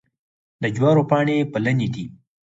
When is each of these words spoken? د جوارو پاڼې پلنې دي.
د 0.61 0.63
جوارو 0.75 1.03
پاڼې 1.09 1.35
پلنې 1.53 1.87
دي. 1.93 2.05